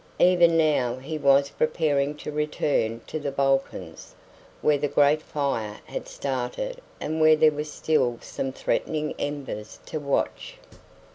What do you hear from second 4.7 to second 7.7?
the great fire had started and where there were